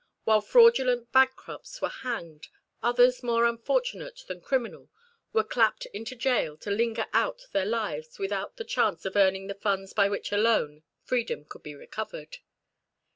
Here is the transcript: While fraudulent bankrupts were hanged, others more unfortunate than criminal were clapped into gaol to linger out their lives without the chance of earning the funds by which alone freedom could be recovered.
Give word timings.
While 0.23 0.41
fraudulent 0.41 1.11
bankrupts 1.11 1.79
were 1.79 1.89
hanged, 1.89 2.47
others 2.81 3.21
more 3.21 3.45
unfortunate 3.45 4.25
than 4.27 4.41
criminal 4.41 4.89
were 5.31 5.43
clapped 5.43 5.85
into 5.93 6.15
gaol 6.15 6.57
to 6.61 6.71
linger 6.71 7.05
out 7.13 7.43
their 7.51 7.67
lives 7.67 8.17
without 8.17 8.57
the 8.57 8.65
chance 8.65 9.05
of 9.05 9.15
earning 9.15 9.45
the 9.45 9.53
funds 9.53 9.93
by 9.93 10.09
which 10.09 10.31
alone 10.31 10.81
freedom 11.03 11.45
could 11.45 11.61
be 11.61 11.75
recovered. 11.75 12.37